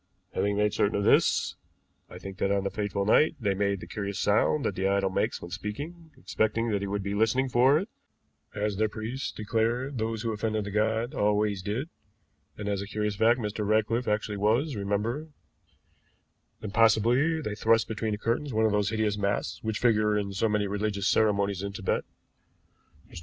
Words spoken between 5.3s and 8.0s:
when speaking, expecting that he would be listening for it,